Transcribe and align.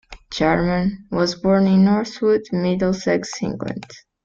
Jarman 0.31 1.05
was 1.11 1.35
born 1.35 1.67
in 1.67 1.85
Northwood, 1.85 2.41
Middlesex, 2.51 3.39
England. 3.43 3.85